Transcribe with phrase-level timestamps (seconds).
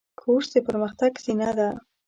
[0.19, 1.69] کورس د پرمختګ زینه ده.